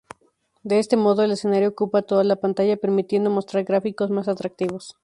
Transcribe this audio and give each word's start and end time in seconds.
De 0.63 0.79
este 0.79 0.97
modo 0.97 1.21
el 1.21 1.29
escenario 1.29 1.69
ocupa 1.69 2.01
toda 2.01 2.23
la 2.23 2.37
pantalla 2.37 2.75
permitiendo 2.77 3.29
mostrar 3.29 3.65
gráficos 3.65 4.09
más 4.09 4.27
atractivos. 4.27 4.97